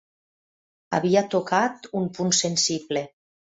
[0.99, 3.07] Havia tocat un punt sensible.